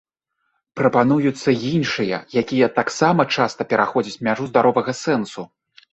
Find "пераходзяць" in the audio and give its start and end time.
3.75-4.21